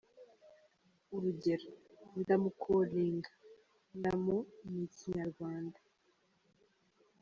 Urugero: 1.15 1.69
“ndamukolinga”, 2.19 3.31
ndamu- 3.97 4.47
ni 4.69 4.79
Ikinyarwanda. 4.87 5.79